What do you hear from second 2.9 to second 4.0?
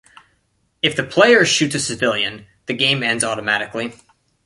ends automatically.